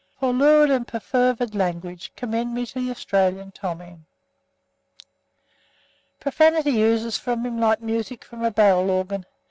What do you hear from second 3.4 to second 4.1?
Tommy.